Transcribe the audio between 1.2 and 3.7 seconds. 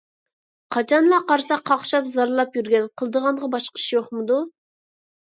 قارىسا قاقشاپ زارلاپ يۈرگەن. قىلىدىغانغا